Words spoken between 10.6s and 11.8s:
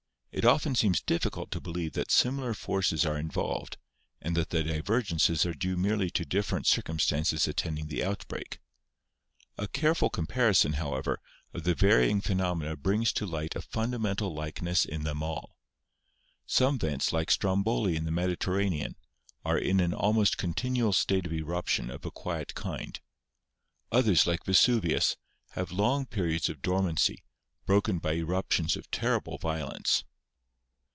parison, however, of the